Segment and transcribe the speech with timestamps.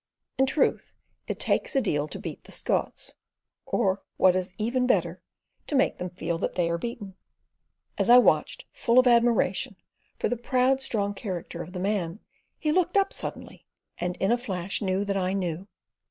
[0.39, 0.95] In truth,
[1.27, 3.11] it takes a deal to "beat the Scots,"
[3.67, 5.21] or, what is even better,
[5.67, 7.13] to make them feel that they are beaten.
[7.99, 9.75] As I watched, full of admiration,
[10.17, 12.19] for the proud, strong character of the man,
[12.57, 13.67] he looked up suddenly,
[13.99, 15.67] and, in a flash, knew that I knew.